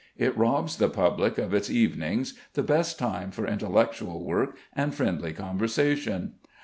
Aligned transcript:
It 0.17 0.35
robs 0.35 0.77
the 0.77 0.89
public 0.89 1.37
of 1.37 1.53
its 1.53 1.69
evenings, 1.69 2.33
the 2.55 2.63
best 2.63 2.97
time 2.97 3.29
for 3.29 3.45
intellectual 3.45 4.25
work 4.25 4.57
and 4.75 4.95
friendly 4.95 5.31
conversation. 5.31 6.33